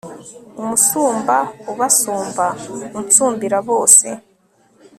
[0.61, 1.37] umusumba
[1.71, 2.45] ubasumba
[2.99, 4.07] unsumbira bose